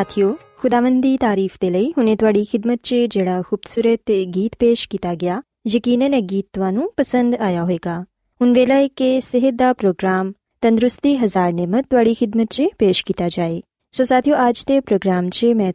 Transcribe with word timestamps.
ساتھیو 0.00 0.32
خداوندی 0.62 1.16
تعریف 1.20 1.56
دے 1.62 1.70
لئی 1.70 1.90
ہنے 1.96 2.16
تواڈی 2.16 2.44
خدمت 2.52 2.82
چ 2.82 2.94
جڑا 3.10 3.40
خوبصورت 3.48 4.10
گیت 4.34 4.58
پیش 4.58 4.88
کیتا 4.88 5.14
گیا 5.20 5.40
یقیناً 5.64 6.12
اے 6.12 6.20
گیت 6.30 6.46
تانوں 6.54 6.88
پسند 6.96 7.34
آیا 7.38 7.62
ہوئے 7.62 7.76
گا 7.84 8.04
ہن 8.40 8.52
ویلا 8.56 8.80
میں 15.56 15.72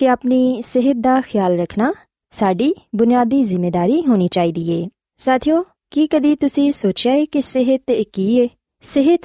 اپنی 0.00 0.60
صحت 0.64 1.04
کا 1.04 1.20
خیال 1.32 1.60
رکھنا 1.60 1.92
بنیادی 2.92 3.44
ذمے 3.44 3.70
داری 3.70 4.00
ہونی 4.06 4.28
چاہیے 4.28 4.88
ساتھیوں 5.18 5.62
کی 5.90 6.06
کدی 6.06 6.36
تحت 6.36 7.90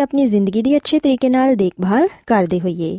اپنی 0.00 0.26
زندگی 0.26 0.62
کی 0.62 0.76
اچھے 0.76 0.98
طریقے 0.98 1.54
دیکھ 1.54 1.80
بھال 1.80 2.02
کرتے 2.26 2.58
ہوئی 2.62 2.98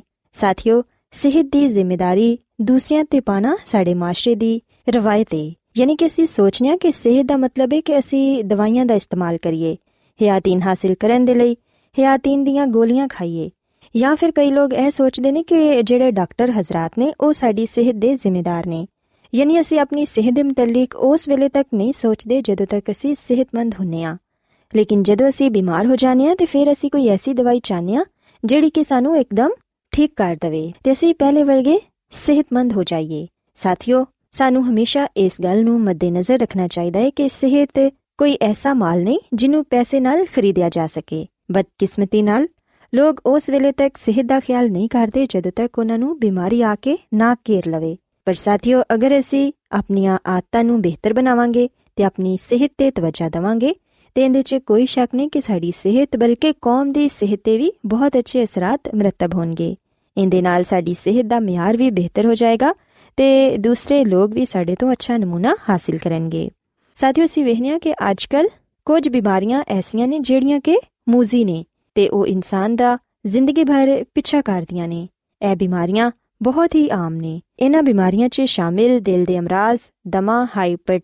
ਸਿਹਤ 1.12 1.46
ਦੀ 1.46 1.68
ਜ਼ਿੰਮੇਵਾਰੀ 1.68 2.38
ਦੂਸਰਿਆਂ 2.60 3.04
ਤੇ 3.04 3.20
ਪਾਣਾ 3.20 3.56
ਸਾਡੇ 3.66 3.94
ਮਾਸ਼ਰੇ 3.94 4.34
ਦੀ 4.34 4.60
ਰਵਾਇਤ 4.88 5.34
ਹੈ 5.34 5.50
ਯਾਨੀ 5.78 5.96
ਕਿ 5.96 6.06
ਅਸੀਂ 6.06 6.26
ਸੋਚਨੇ 6.26 6.76
ਕਿ 6.76 6.92
ਸਿਹਤ 6.92 7.26
ਦਾ 7.26 7.36
ਮਤਲਬ 7.36 7.72
ਹੈ 7.74 7.80
ਕਿ 7.80 7.98
ਅਸੀਂ 7.98 8.44
ਦਵਾਈਆਂ 8.44 8.84
ਦਾ 8.86 8.94
ਇਸਤੇਮਾਲ 8.94 9.38
ਕਰੀਏ 9.38 9.76
ਹਿਆਤੀਨ 10.20 10.62
ਹਾਸਿਲ 10.62 10.94
ਕਰਨ 10.94 11.24
ਦੇ 11.24 11.34
ਲਈ 11.34 11.56
ਹਿਆਤੀਨ 11.96 12.44
ਦੀਆਂ 12.44 12.66
ਗੋਲੀਆਂ 12.66 13.08
ਖਾਈਏ 13.08 13.50
ਜਾਂ 13.94 14.14
ਫਿਰ 14.16 14.32
ਕਈ 14.32 14.50
ਲੋਕ 14.50 14.72
ਇਹ 14.72 14.90
ਸੋਚਦੇ 14.90 15.32
ਨੇ 15.32 15.42
ਕਿ 15.42 15.82
ਜਿਹੜੇ 15.82 16.10
ਡਾਕਟਰ 16.10 16.50
ਹਜ਼ਰਤ 16.50 16.98
ਨੇ 16.98 17.12
ਉਹ 17.20 17.32
ਸਾਡੀ 17.32 17.66
ਸਿਹਤ 17.66 17.94
ਦੇ 17.94 18.14
ਜ਼ਿੰਮੇਦਾਰ 18.14 18.66
ਨੇ 18.66 18.86
ਯਾਨੀ 19.34 19.60
ਅਸੀਂ 19.60 19.80
ਆਪਣੀ 19.80 20.04
ਸਿਹਤ 20.04 20.34
ਦੇ 20.34 20.42
ਮੁਤਲਕ 20.42 20.94
ਉਸ 20.94 21.28
ਵੇਲੇ 21.28 21.48
ਤੱਕ 21.48 21.66
ਨਹੀਂ 21.74 21.92
ਸੋਚਦੇ 21.92 22.40
ਜਦੋਂ 22.42 22.66
ਤੱਕ 22.66 22.90
ਅਸੀਂ 22.90 23.14
ਸਿਹਤਮੰਦ 23.18 23.74
ਹੁੰਨੇ 23.80 24.04
ਆ 24.04 24.16
ਲੇਕਿਨ 24.72 25.02
ਜਦੋਂ 25.02 25.28
ਅਸੀਂ 25.28 25.50
ਬਿਮਾਰ 25.50 25.86
ਹੋ 25.86 25.96
ਜਾਂਦੇ 25.96 26.28
ਆ 26.28 26.34
ਤੇ 26.34 26.44
ਫਿਰ 26.44 26.72
ਅਸੀਂ 26.72 26.90
ਕੋਈ 26.90 27.08
ਐਸੀ 27.08 27.34
ਦਵਾਈ 27.34 27.60
ਚਾਹਨੇ 27.62 27.96
ਆ 27.96 28.04
ਜਿਹੜੀ 28.44 28.70
ਕਿ 28.70 28.84
ਸਾਨੂੰ 28.84 29.16
ਇੱਕਦਮ 29.16 29.50
دے 30.85 31.13
پہلے 31.13 31.43
صحت 32.11 32.53
مند 32.53 32.71
ہو 32.71 32.83
جائیے۔ 32.83 33.25
ساتھیوں 33.55 34.05
رکھنا 36.37 36.67
چاہیے 36.67 37.29
خریدا 40.35 40.69
خیال 44.47 44.73
نہیں 44.73 44.87
کرتے 44.87 45.25
بیماری 46.15 46.63
آ 46.63 46.75
کے 46.81 46.95
نہ 47.11 47.33
اپنی 52.03 52.35
صحت 52.39 52.81
تجہے 54.15 54.59
کوئی 54.59 54.85
شک 54.85 55.15
نہیں 55.15 55.29
کہ 55.29 55.39
ساری 55.45 55.71
صحت 55.83 56.15
بلکہ 56.15 56.51
قوم 56.61 56.93
کی 56.93 57.07
صحت 57.11 57.45
کے 57.45 57.57
بھی 57.57 57.87
بہت 57.87 58.15
اچھے 58.15 58.41
اثرات 58.41 58.87
مرتب 58.93 59.35
ہو 59.35 59.43
گئے 59.59 59.82
اندر 60.15 60.61
صحت 60.99 61.29
کا 61.29 61.39
معیار 61.39 61.73
بھی 61.73 61.91
بہتر 61.91 62.25
ہو 62.25 62.33
جائے 62.33 62.57
گا 62.61 62.73
دوسرے 63.63 64.03
لوگ 64.03 64.29
بھی 64.29 64.45
سو 64.45 64.87
اچھا 64.87 65.17
نمونا 65.17 65.55
حاصل 65.69 65.97
کریں 65.97 66.29
ساتھیوں 66.95 67.27
سے 67.27 67.43
کہ 67.81 67.93
اج 67.97 68.27
کل 68.27 68.45
کچھ 68.85 69.09
بیماریاں 69.09 69.63
ایسا 69.67 70.05
نے 70.05 70.19
جہاں 70.23 70.59
کے 70.63 70.75
موزی 71.07 71.43
نے 71.43 71.63
زندگی 73.25 73.63
بھر 73.63 74.01
پیچھا 74.13 74.41
کردیا 74.45 74.85
نے۔ 74.85 75.05
یہ 75.41 75.55
بماریاں 75.59 76.11
بہت 76.43 76.75
ہی 76.75 76.91
آم 76.91 77.13
نے۔ 77.13 77.39
انہوں 77.57 77.81
بیماریاں 77.81 78.45
شامل 78.45 78.99
دل 79.05 79.23
کے 79.27 79.37
امراض 79.37 79.77
دما 80.05 80.45
ہائی 80.55 80.75
پر 80.75 80.97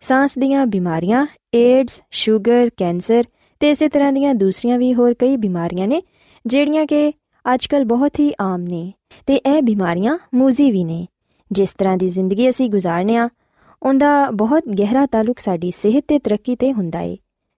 سانس 0.00 0.36
دیا 0.36 0.64
بماریاں 0.64 1.26
ایڈز، 1.52 2.00
شوگر، 2.10 2.68
کینسر 2.78 3.20
اس 3.60 3.82
طرح 3.92 4.10
دیا 4.16 4.32
دوسری 4.40 4.76
بھی 4.76 4.94
ہوئی 4.94 5.36
بیماریاں 5.36 5.86
نے 5.86 6.00
جہاں 6.48 6.86
کہ 6.86 7.10
اج 7.44 7.68
کل 7.68 7.84
بہت 7.84 8.18
ہی 8.18 8.30
آم 8.38 8.60
نے۔ 8.60 8.90
موضی 10.32 10.70
بھی 10.70 10.84
نے۔ 10.84 11.04
جس 11.50 11.76
طرح 11.76 11.96
کی 12.00 12.08
زندگی 12.08 12.46
اے 12.46 12.66
گزارنے 12.66 13.18
ان 13.82 13.98
کا 13.98 14.30
بہت 14.38 14.80
گہرا 14.80 15.06
تعلق 15.10 15.40
صحت 15.76 16.12
ترقی 16.24 16.54
سے 16.60 16.72
ہوں 16.72 16.90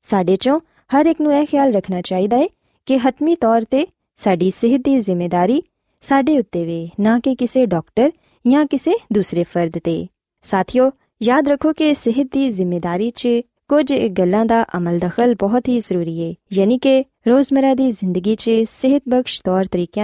سو 0.04 0.58
ہر 0.92 1.02
ایک 1.06 1.20
نیال 1.20 1.74
رکھنا 1.74 2.02
چاہیے 2.02 2.46
کہ 2.84 2.98
حتمی 3.04 3.36
طور 3.36 3.60
پہ 3.70 3.84
ساری 4.16 4.50
صحت 4.60 4.84
کی 4.84 5.00
ذمہ 5.00 5.28
داری 5.32 5.60
ستے 6.02 6.40
وے، 6.54 6.86
نہ 6.98 7.08
کہ 7.24 7.34
کسی 7.38 7.66
ڈاکٹر 7.66 8.08
یا 8.44 8.62
کسی 8.70 8.90
دوسرے 9.10 9.44
فرد 9.52 9.76
پہ 9.84 10.02
ساتھیوں 10.42 10.90
یاد 11.20 11.48
رکھو 11.48 11.72
کہ 11.72 11.92
صحت 12.04 12.32
کی 12.32 12.50
ذمےداری 12.50 13.10
سے 13.16 13.40
کچھ 13.68 13.92
گلوں 14.18 14.44
کا 14.48 14.64
عمل 14.72 14.98
دخل 15.02 15.32
بہت 15.40 15.68
ہی 15.68 15.80
ضروری 15.80 16.22
ہے۔ 16.22 16.32
یعنی 16.50 16.78
کہ 16.78 17.02
روز 17.26 17.46
مرہ 17.50 17.74
کی 17.78 17.90
زندگی 17.90 18.34
سے 18.40 18.64
صحت 18.70 19.08
بخش 19.08 19.42
طور 19.42 19.64
طریقہ 19.70 20.00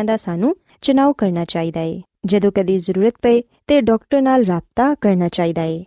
چناؤ 0.83 1.13
کرنا 1.13 1.45
چاہیے 1.45 2.01
پہ 3.21 3.41
ڈاکٹر 3.81 4.21
کرنا 5.01 5.29
چاہیے 5.29 5.83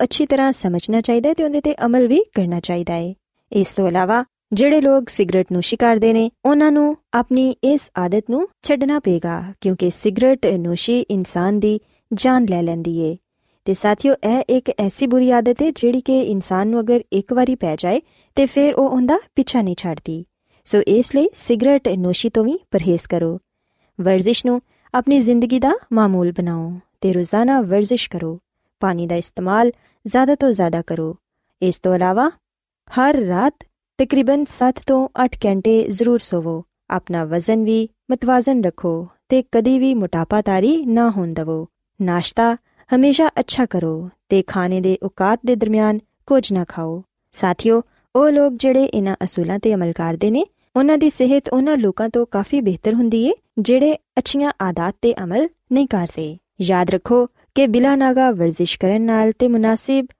اچھی 0.00 0.26
طرح 0.26 0.50
سمجھنا 0.54 1.02
چاہیے 1.02 1.72
عمل 1.78 2.06
بھی 2.06 2.18
کرنا 2.34 2.60
چاہیے 2.60 3.12
اسے 3.50 3.90
لوگ 4.80 5.02
سگرٹ 5.08 5.52
نوشی 5.52 5.76
کرتے 5.76 6.12
ہیں 6.12 6.28
انہوں 6.44 6.70
نے 6.70 6.92
اپنی 7.12 7.52
اس 7.62 7.90
آدت 7.94 8.30
نڈنا 8.30 8.98
پے 9.04 9.18
گا 9.24 9.40
کیونکہ 9.60 9.90
سگرٹ 9.94 10.46
نوشی 10.58 11.02
انسان 11.08 11.60
کی 11.60 11.78
جان 12.16 12.46
لے 12.50 12.62
لینی 12.62 13.10
ہے 13.10 13.14
ساتھیوں 13.76 14.14
یہ 14.24 14.40
ایک 14.48 14.70
ایسی 14.78 15.06
بری 15.06 15.32
آدت 15.32 15.62
ہے 15.62 15.70
جیڑی 15.76 16.00
کہ 16.00 16.24
انسان 16.26 16.74
ایک 17.10 17.32
بار 17.32 17.46
پی 17.60 17.74
جائے 17.78 18.00
تو 18.34 18.42
پھر 18.54 18.72
وہ 18.76 18.88
انہیں 18.88 19.18
پیچھا 19.34 19.62
نہیں 19.62 19.74
چھڑتی 19.74 20.22
سو 20.64 20.78
اس 20.86 21.14
لیے 21.14 21.26
سگریٹ 21.34 21.88
نوشی 21.96 22.30
تو 22.30 22.42
بھی 22.44 22.56
پرہیز 22.70 23.08
کرو۔ 23.08 23.38
ورزش 23.98 24.44
نیمول 24.44 26.30
بناؤ 26.30 26.68
تو 26.98 27.12
روزانہ 27.12 27.50
ورزش 27.70 28.08
کرو۔ 28.08 28.36
پانی 28.80 29.06
کا 29.08 29.14
استعمال 29.14 29.70
زیادہ 30.04 30.34
تو 30.40 30.50
زیادہ 30.50 30.80
کرو۔ 30.86 31.12
اس 31.60 31.80
علاوہ 31.86 32.28
ہر 32.96 33.14
رات 33.28 33.64
تقریباً 33.98 34.44
ست 34.48 34.86
تو 34.86 35.08
اٹھ 35.14 35.46
گے 35.66 35.86
ضرور 35.88 36.18
سو 36.18 36.60
اپنا 36.88 37.24
وزن 37.24 37.64
بھی 37.64 37.86
متوازن 38.08 38.64
رکھو 38.64 39.04
تو 39.26 39.36
کدی 39.52 39.78
بھی 39.78 39.94
موٹاپا 39.94 40.40
تاری 40.44 40.84
نہ 40.84 41.00
ہواشتہ 41.16 42.54
ہمیشہ 42.92 43.22
اچھا 43.34 43.64
کرو 43.70 44.08
تو 44.28 44.36
کھانے 44.46 44.80
کے 44.80 44.96
اوقات 45.00 45.46
کے 45.46 45.54
درمیان 45.54 45.98
کچھ 46.26 46.52
نہ 46.52 46.58
کھاؤ۔ 46.68 47.00
ساتھیوں 47.32 47.80
وہ 48.14 48.30
لوگ 48.30 48.52
جہاں 48.58 48.86
انہوں 48.92 49.14
اصولوں 49.20 49.56
سے 49.64 49.74
عمل 49.74 49.92
کرتے 49.92 50.30
انہوں 50.74 50.96
نے 55.70 56.34
یاد 56.58 56.90
رکھو 56.92 57.26
کہ 57.56 57.66
مناسب 59.48 60.12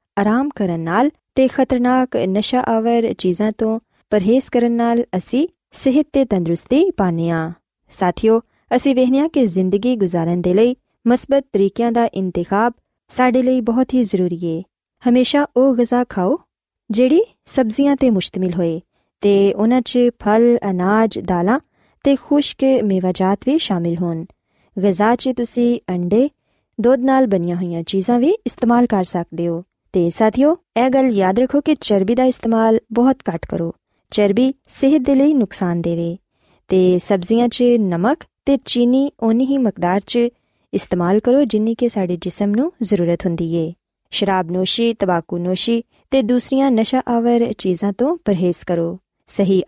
نشہ 2.26 2.56
آور 2.66 3.12
چیزوں 3.18 3.50
کو 3.58 3.78
پرہیز 4.10 4.50
کرنے 4.50 5.44
صحت 5.72 6.18
تندرستی 6.30 6.90
پانے 6.96 7.30
آ 7.30 7.48
زندگی 9.44 9.96
گزارن 10.02 10.42
کے 10.42 10.54
لیے 10.54 10.74
مثبت 11.04 11.52
طریقے 11.52 11.84
کا 11.94 12.06
انتخاب 12.12 12.72
سڈے 13.10 13.60
بہت 13.60 13.94
ہی 13.94 14.02
ضروری 14.02 14.46
ہے 14.46 14.60
ہمیشہ 15.06 15.38
وہ 15.56 15.74
غذا 15.74 16.02
کھاؤ 16.08 16.34
جہی 16.94 17.20
سبزیاں 17.46 17.96
مشتمل 18.10 18.52
ہوئے 18.54 18.80
تو 19.20 19.62
انہوں 19.62 19.96
پل 20.18 20.56
اناج، 20.62 21.18
دالاں 21.28 21.58
خشک 22.22 22.64
میواجات 22.82 23.44
بھی 23.44 23.58
شامل 23.58 23.94
ہو 24.00 24.12
غذا 24.76 25.14
سے 25.22 25.32
تُسی 25.32 25.78
انڈے، 25.88 26.28
دودھ 26.78 27.00
نال 27.00 27.26
بنیا 27.26 27.54
ہوئی 27.60 27.84
چیزاں 27.84 28.18
بھی 28.18 28.32
استعمال 28.44 28.86
کر 28.86 29.04
سکتے 29.04 29.48
ہو۔ 29.48 29.62
تو 29.90 30.08
ساتھیوں 30.14 30.54
یہ 30.76 30.82
گل 30.94 31.16
یاد 31.16 31.38
رکھو 31.38 31.60
کہ 31.60 31.74
چربی 31.74 32.14
کا 32.14 32.22
استعمال 32.22 32.78
بہت 32.94 33.16
گھٹ 33.26 33.46
کرو۔ 33.46 33.70
چربی 34.10 34.50
صحت 34.68 35.06
کے 35.06 35.14
لیے 35.14 35.34
نقصان 35.34 35.84
دے 35.84 36.14
تو 36.66 36.96
سبزیاں 37.02 37.62
نمک 37.78 38.24
تو 38.46 38.52
چینی 38.64 39.08
اونی 39.18 39.44
ہی 39.44 39.58
مقدار 39.58 40.00
سے 40.12 40.28
استعمال 40.72 41.18
کرو 41.18 41.42
جن 41.50 41.74
کے 41.74 41.88
سارے 41.88 42.16
جسم 42.20 42.50
نرت 42.50 43.26
ہوں 43.26 43.36
شراب 44.12 44.50
نوشی 44.50 44.94
تماقو 44.94 45.38
نوشی 45.38 45.80
دوسری 46.22 46.60
پرہیز 48.16 48.64
کرو۔ 48.64 48.96
سی 49.26 49.60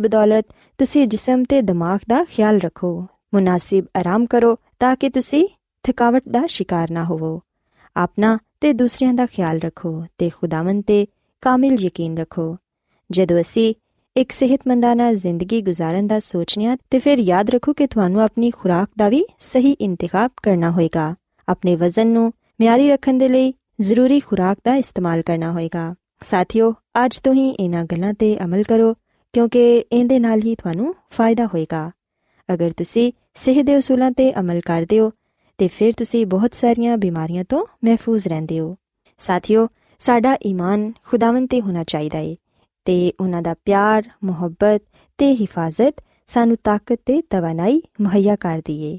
بدولت 0.00 0.52
رکھو۔ 2.64 3.00
مناسب 3.32 3.80
آرام 3.94 4.26
کرو 4.26 4.54
تاکہ 4.78 5.08
تھکاوٹ 5.82 6.22
کا 6.32 6.46
شکار 6.46 6.86
نہ 6.90 6.98
ہودا 6.98 7.36
کامل 11.42 11.84
یقین 11.84 12.18
رکھو۔ 12.18 12.54
جب 13.10 13.26
اک 14.16 14.32
صحت 14.32 14.66
مند 14.66 14.84
زندگی 15.14 15.64
گزارن 15.64 16.08
کا 16.08 16.20
سوچنے 16.20 16.68
یاد 17.18 17.44
رکھو 17.54 17.72
کہ 17.72 17.86
تیاری 17.86 18.50
خوراک 18.50 18.98
کا 18.98 19.08
بھی 19.08 19.22
صحیح 19.40 19.74
انتخاب 19.78 20.34
کرنا 20.34 20.76
ہو 20.76 20.80
اپنے 21.46 21.76
وزن 21.80 22.14
کو 22.14 22.30
میاری 22.58 22.94
رکھنے 22.94 23.48
ضروری 23.78 24.20
خوراک 24.20 24.64
کا 24.64 24.74
استعمال 24.74 25.22
کرنا 25.22 25.52
ہوئے 25.52 25.68
گا۔ 25.74 25.92
ساتھیوں 26.24 26.72
اج 26.94 27.22
تو 27.22 27.30
ہی 27.30 27.52
انہیں 27.58 27.84
گلوں 27.92 28.12
پہ 28.18 28.34
عمل 28.40 28.62
کرو، 28.62 28.92
کیونکہ 29.34 29.84
اندھے 29.90 30.18
ہی 30.44 30.54
تھانوں 30.56 30.92
فائدہ 31.12 31.42
ہوئے 31.42 31.64
گا۔ 31.72 31.90
اگر 32.48 32.70
تھی 32.76 33.10
صحت 33.36 33.66
کے 33.66 33.76
اصولوں 33.76 34.10
پہ 34.16 34.30
عمل 34.34 34.60
کر 34.60 34.84
دوں 34.90 35.10
تو 35.56 35.64
پھر 35.74 35.90
تھی 35.96 36.24
بہت 36.24 36.56
سارا 36.56 36.96
بیماریاں 36.96 37.44
تو 37.44 37.66
محفوظ 37.82 38.26
رہتے 38.26 38.58
ہو۔ 38.58 38.74
ساتھیوں 39.18 39.66
سا 39.98 40.18
ایمان 40.40 40.90
خداون 41.02 41.46
پہ 41.46 41.60
ہونا 41.64 41.84
چاہیے 41.84 42.34
تو 42.84 43.24
انہوں 43.24 43.42
کا 43.42 43.52
پیار، 43.64 44.02
محبت 44.22 44.92
کے 45.18 45.34
حفاظت 45.40 46.00
سانوں 46.26 46.56
طاقت 46.62 47.10
توانائی 47.28 47.80
مہیا 47.98 48.34
کر 48.40 48.60
دیے 48.68 48.98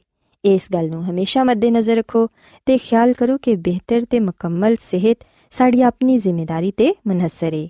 اس 0.55 0.71
گل 0.73 0.93
ہمیشہ 0.93 1.39
مد 1.39 1.63
نظر 1.63 1.97
رکھو 1.97 2.27
تو 2.65 2.73
خیال 2.89 3.13
کرو 3.13 3.37
کہ 3.37 3.55
بہتر 3.55 3.99
تو 4.09 4.17
مکمل 4.21 4.75
صحت 4.81 5.23
ساری 5.51 5.83
اپنی 5.83 6.17
ذمہ 6.17 6.45
داری 6.45 6.71
تنحصر 6.71 7.53
ہے 7.53 7.67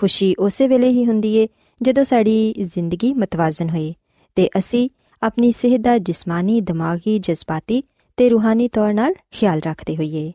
خوشی 0.00 0.32
اس 0.38 0.60
ویلے 0.60 0.88
ہی 0.88 1.06
ہوں 1.06 1.22
جدو 1.80 2.04
ساری 2.08 2.52
زندگی 2.58 3.14
متوازن 3.14 3.70
ہوئے 3.70 3.92
تو 4.34 4.42
اِسی 4.54 4.88
اپنی 5.20 5.52
صحت 5.58 5.84
کا 5.84 5.96
جسمانی، 5.96 6.60
دماغی، 6.60 7.18
جذباتی 7.18 7.80
روحانی 8.18 8.68
طور 8.68 8.92
خیال 9.40 9.60
رکھتے 9.64 9.96
ہوئیے۔ 9.96 10.30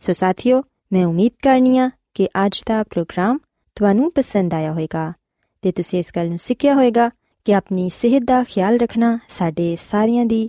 سو 0.00 0.12
ساتھیوں 0.12 0.62
میں 0.90 1.04
امید 1.04 1.40
کرنی 1.42 1.80
ہوں 1.80 1.88
کہ 2.14 2.28
اج 2.34 2.64
کا 2.64 2.82
پروگرام 2.94 3.38
تھانوں 3.74 4.10
پسند 4.14 4.52
آیا 4.52 4.72
ہوئے 4.72 4.86
گی 4.94 5.98
اس 5.98 6.16
گل 6.16 6.36
سیکھا 6.36 6.74
ہوئے 6.74 6.90
گا 6.96 7.08
کہ 7.46 7.54
اپنی 7.54 7.88
صحت 7.92 8.28
کا 8.28 8.42
خیال 8.54 8.78
رکھنا 8.80 9.16
سڈے 9.28 9.74
سارا 9.80 10.24
کی 10.30 10.48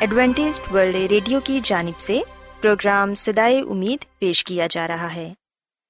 Adventist 0.00 0.72
World 0.72 0.94
Radio 0.94 1.40
کی 1.44 1.60
جانب 1.62 2.00
سے 2.00 2.20
پروگرام 2.60 3.14
سدائے 3.14 3.60
امید 3.60 4.18
پیش 4.18 4.44
کیا 4.44 4.66
جا 4.70 4.88
رہا 4.88 5.14
ہے۔ 5.14 5.34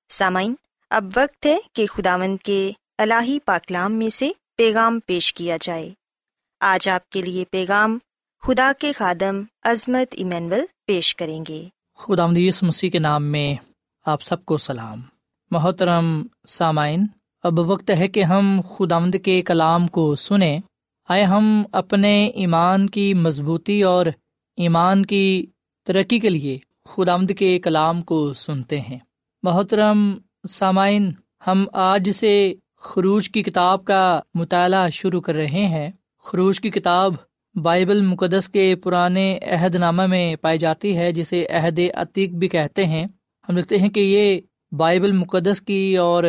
سامعین، 0.09 0.55
اب 0.91 1.05
وقت 1.17 1.47
ہے 1.47 1.59
کہ 1.73 1.87
خداوند 1.87 2.37
کے 2.45 2.73
الہی 2.99 3.39
پاکلام 3.45 3.93
میں 3.93 4.11
سے 4.11 4.31
پیغام 4.57 5.01
پیش 5.07 5.35
کیا 5.35 5.57
جائے۔ 5.61 5.91
آج 6.61 6.89
آپ 6.89 7.11
کے 7.11 7.23
لیے 7.23 7.45
پیغام 7.51 7.99
خدا 8.43 8.73
کے 8.79 8.93
خادم 8.93 9.43
عظمت 9.63 10.09
ایمینول 10.11 10.61
پیش 10.87 11.17
کریں 11.17 11.45
گے۔ 11.49 11.69
خدا 11.99 12.27
مدیس 12.27 12.63
مسیح 12.63 12.91
کے 12.91 12.99
نام 12.99 13.25
میں 13.25 13.55
آپ 14.07 14.23
سب 14.23 14.45
کو 14.45 14.59
سلام۔ 14.59 15.01
محترم 15.51 16.27
سامعین، 16.49 17.07
اب 17.43 17.59
وقت 17.59 17.91
ہے 17.91 18.09
کہ 18.09 18.23
ہم 18.23 18.61
خدامد 18.77 19.17
کے 19.25 19.43
کلام 19.43 19.87
کو 19.87 20.17
سنیں۔ 20.17 20.59
آئے 21.09 21.25
ہم 21.25 21.63
اپنے 21.73 22.27
ایمان 22.27 22.89
کی 22.89 23.15
مضبوطی 23.15 23.83
اور 23.83 24.07
ایمان 24.57 25.07
کی 25.07 25.47
ترقی 25.85 26.19
کے 26.19 26.29
لیے 26.29 26.59
خدامد 26.89 27.33
کے 27.39 27.59
کلام 27.59 28.03
کو 28.03 28.33
سنتے 28.33 28.81
ہیں۔ 28.81 28.99
محترم 29.43 30.19
سامعین، 30.49 31.13
ہم 31.47 31.65
آج 31.73 32.11
سے 32.11 32.55
خروج 32.77 33.31
کی 33.31 33.43
کتاب 33.43 33.85
کا 33.85 34.21
مطالعہ 34.35 34.89
شروع 34.89 35.21
کر 35.21 35.35
رہے 35.35 35.67
ہیں۔ 35.67 35.91
خروج 36.25 36.61
کی 36.61 36.71
کتاب 36.71 37.15
بائبل 37.63 38.01
مقدس 38.01 38.49
کے 38.49 38.77
پرانے 38.77 39.39
عہد 39.39 39.75
نامہ 39.75 40.07
میں 40.07 40.37
پائی 40.37 40.59
جاتی 40.59 40.97
ہے، 40.97 41.13
جسے 41.13 41.47
عہد 41.47 41.81
عتیق 41.95 42.31
بھی 42.31 42.49
کہتے 42.49 42.87
ہیں۔ 42.87 43.07
ہم 43.49 43.57
لکھتے 43.57 43.77
ہیں 43.77 43.89
کہ 43.89 44.01
یہ 44.01 44.41
بائبل 44.77 45.13
مقدس 45.13 45.61
کی 45.61 45.97
اور 45.97 46.25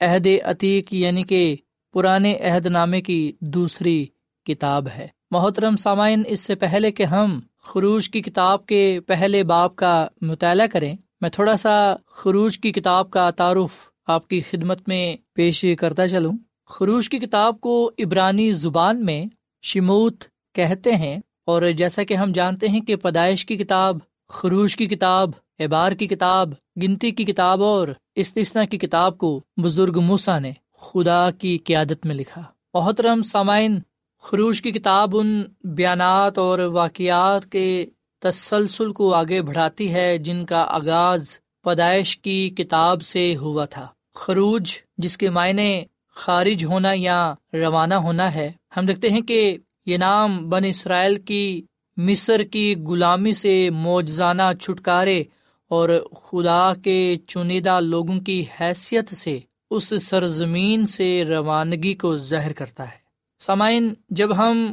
عہد 0.00 0.26
عتیق 0.44 0.94
یعنی 0.94 1.22
کہ 1.22 1.56
پرانے 1.92 2.38
عہد 2.38 2.66
نامے 2.66 3.00
کی 3.00 3.32
دوسری 3.40 4.06
کتاب 4.48 4.88
ہے۔ 4.88 5.06
محترم 5.30 5.76
سامعین، 5.76 6.22
اس 6.26 6.40
سے 6.40 6.54
پہلے 6.54 6.90
کہ 6.90 7.02
ہم 7.04 7.38
خروج 7.64 8.08
کی 8.08 8.20
کتاب 8.22 8.66
کے 8.66 8.98
پہلے 9.06 9.42
باپ 9.44 9.76
کا 9.76 10.06
مطالعہ 10.20 10.66
کریں، 10.66 10.94
میں 11.20 11.30
تھوڑا 11.30 11.56
سا 11.56 11.94
خروج 12.14 12.58
کی 12.58 12.72
کتاب 12.72 13.10
کا 13.10 13.30
تعارف 13.30 13.72
آپ 14.06 14.28
کی 14.28 14.40
خدمت 14.40 14.88
میں 14.88 15.16
پیش 15.34 15.64
کرتا 15.78 16.06
چلوں۔ 16.08 16.32
خروج 16.70 17.08
کی 17.08 17.18
کتاب 17.18 17.60
کو 17.60 17.90
عبرانی 17.98 18.50
زبان 18.52 19.04
میں 19.04 19.24
شموت 19.64 20.24
کہتے 20.54 20.94
ہیں، 20.94 21.16
اور 21.46 21.62
جیسا 21.76 22.02
کہ 22.02 22.14
ہم 22.14 22.32
جانتے 22.32 22.68
ہیں 22.68 22.80
کہ 22.80 22.96
پیدائش 22.96 23.44
کی 23.46 23.56
کتاب، 23.56 23.98
خروج 24.30 24.76
کی 24.76 24.86
کتاب، 24.86 25.30
اعبار 25.58 25.92
کی 25.92 26.06
کتاب، 26.06 26.52
گنتی 26.82 27.10
کی 27.10 27.24
کتاب 27.24 27.62
اور 27.62 27.88
استثنا 28.14 28.64
کی 28.64 28.78
کتاب 28.78 29.18
کو 29.18 29.40
بزرگ 29.56 29.98
موسا 30.00 30.38
نے 30.38 30.52
خدا 30.80 31.30
کی 31.30 31.56
قیادت 31.58 32.06
میں 32.06 32.14
لکھا۔ 32.14 32.42
محترم 32.74 33.22
سامعین 33.22 33.78
خروج 34.22 34.62
کی 34.62 34.72
کتاب 34.72 35.16
ان 35.16 35.42
بیانات 35.64 36.38
اور 36.38 36.58
واقعات 36.58 37.46
کے 37.46 37.86
تسلسل 38.18 38.92
کو 38.92 39.14
آگے 39.14 39.42
بڑھاتی 39.42 39.94
ہے 39.94 40.18
جن 40.18 40.46
کا 40.46 40.64
آغاز 40.68 41.26
پیدائش 41.64 42.18
کی 42.18 42.50
کتاب 42.50 43.02
سے 43.02 43.36
ہوا 43.36 43.64
تھا۔ 43.64 43.86
خروج، 44.14 44.70
جس 44.98 45.16
کے 45.16 45.30
معنی 45.30 45.82
خارج 46.14 46.64
ہونا 46.64 46.88
یا 46.94 47.34
روانہ 47.52 47.94
ہونا 47.94 48.34
ہے۔ 48.34 48.52
ہم 48.76 48.86
دیکھتے 48.86 49.08
ہیں 49.08 49.20
کہ 49.20 49.56
یہ 49.86 49.96
نام 49.96 50.48
بن 50.48 50.64
اسرائیل 50.64 51.16
کی 51.16 51.62
مصر 51.96 52.42
کی 52.42 52.74
غلامی 52.86 53.32
سے 53.32 53.70
موجزانہ 53.70 54.42
چھٹکارے 54.60 55.24
اور 55.68 55.88
خدا 56.22 56.72
کے 56.84 57.16
چنیدہ 57.26 57.80
لوگوں 57.80 58.20
کی 58.20 58.44
حیثیت 58.60 59.14
سے 59.14 59.38
اس 59.70 59.92
سرزمین 60.02 60.86
سے 60.86 61.24
روانگی 61.24 61.94
کو 61.94 62.16
زہر 62.16 62.52
کرتا 62.52 62.84
ہے۔ 62.84 63.07
سامعین، 63.40 63.94
جب 64.10 64.36
ہم 64.36 64.72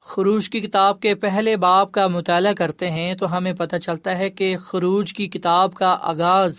خروج 0.00 0.50
کی 0.50 0.60
کتاب 0.60 1.00
کے 1.00 1.14
پہلے 1.14 1.56
باپ 1.56 1.92
کا 1.92 2.06
مطالعہ 2.06 2.52
کرتے 2.52 2.90
ہیں 2.90 3.14
تو 3.14 3.36
ہمیں 3.36 3.52
پتہ 3.52 3.76
چلتا 3.76 4.18
ہے 4.18 4.30
کہ 4.30 4.56
خروج 4.56 5.14
کی 5.14 5.26
کتاب 5.28 5.74
کا 5.74 5.96
آغاز 6.00 6.54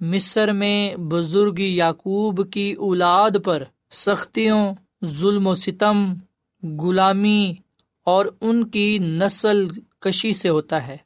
مصر 0.00 0.52
میں 0.52 0.96
بزرگ 0.96 1.58
یعقوب 1.58 2.52
کی 2.52 2.72
اولاد 2.72 3.30
پر 3.44 3.62
سختیوں، 3.90 4.74
ظلم 5.04 5.46
و 5.46 5.54
ستم، 5.54 6.14
غلامی 6.62 7.52
اور 8.04 8.26
ان 8.40 8.66
کی 8.68 8.98
نسل 8.98 9.66
کشی 10.00 10.32
سے 10.32 10.48
ہوتا 10.48 10.86
ہے۔ 10.86 10.96